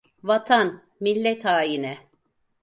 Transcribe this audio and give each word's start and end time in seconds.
Vatan, 0.23 0.71
millet 0.99 1.45
haini… 1.45 1.93